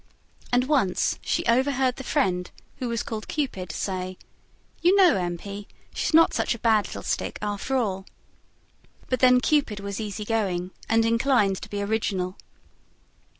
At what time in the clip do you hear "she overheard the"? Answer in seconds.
1.21-2.03